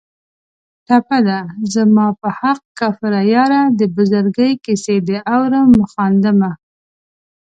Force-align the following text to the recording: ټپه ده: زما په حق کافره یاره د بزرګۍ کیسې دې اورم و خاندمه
ټپه 0.87 1.17
ده: 1.27 1.39
زما 1.73 2.07
په 2.19 2.27
حق 2.39 2.61
کافره 2.79 3.21
یاره 3.33 3.61
د 3.79 3.81
بزرګۍ 3.95 4.51
کیسې 4.65 4.95
دې 5.07 5.17
اورم 5.33 5.69
و 5.79 5.83
خاندمه 5.93 6.51